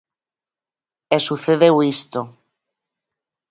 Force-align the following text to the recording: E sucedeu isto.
E 1.15 1.17
sucedeu 1.27 1.75
isto. 1.95 2.21